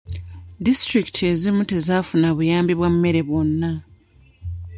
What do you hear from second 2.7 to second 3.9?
bwa mmere bwonna.